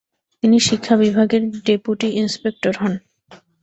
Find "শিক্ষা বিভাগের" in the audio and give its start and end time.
0.67-1.43